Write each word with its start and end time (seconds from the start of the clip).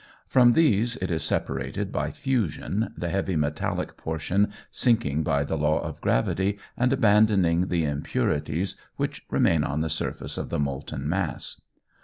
From 0.27 0.53
these 0.53 0.95
it 0.97 1.11
is 1.11 1.21
separated 1.21 1.91
by 1.91 2.09
fusion, 2.09 2.91
the 2.97 3.09
heavy 3.09 3.35
metallic 3.35 3.97
portion 3.97 4.51
sinking 4.71 5.21
by 5.21 5.43
the 5.43 5.55
law 5.55 5.79
of 5.79 6.01
gravity, 6.01 6.57
and 6.75 6.91
abandoning 6.91 7.67
the 7.67 7.85
impurities 7.85 8.75
which 8.95 9.23
remain 9.29 9.63
on 9.63 9.81
the 9.81 9.91
surface 9.91 10.39
of 10.39 10.49
the 10.49 10.57
molten 10.57 11.07
mass. 11.07 11.61